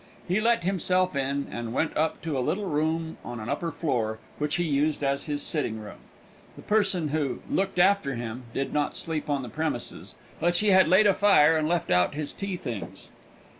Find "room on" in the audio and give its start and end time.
2.65-3.39